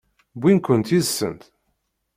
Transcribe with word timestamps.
Wwint-ken 0.39 0.81
yid-sent? 0.89 1.41